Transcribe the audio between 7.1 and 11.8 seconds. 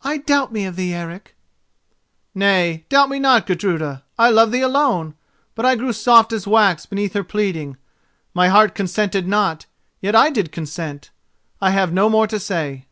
her pleading. My heart consented not, yet I did consent. I